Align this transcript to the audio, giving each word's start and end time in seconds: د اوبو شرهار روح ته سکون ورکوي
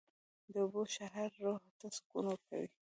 د 0.51 0.53
اوبو 0.63 0.81
شرهار 0.95 1.31
روح 1.43 1.57
ته 1.79 1.87
سکون 1.97 2.25
ورکوي 2.27 2.69